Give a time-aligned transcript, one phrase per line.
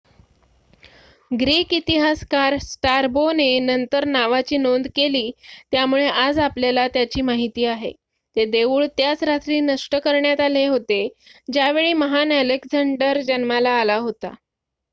[1.31, 5.21] Greek इतिहासकार Strabo ने नंतर नावाची नोंद केली
[5.71, 7.91] त्यामुळे आज आपल्याला त्याची माहिती आहे
[8.35, 11.07] ते देऊळ त्याच रात्री नष्ट करण्यात आले होते
[11.47, 14.33] ज्यावेळी महान अलेक्झांडर जन्माला आला होता